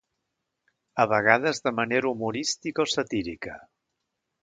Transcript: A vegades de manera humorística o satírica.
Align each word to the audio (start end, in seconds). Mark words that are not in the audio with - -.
A 1.03 1.05
vegades 1.11 1.63
de 1.67 1.75
manera 1.81 2.11
humorística 2.17 2.87
o 2.89 2.91
satírica. 2.97 3.63